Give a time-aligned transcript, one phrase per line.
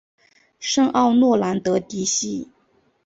[0.59, 2.49] 圣奥诺兰德迪西。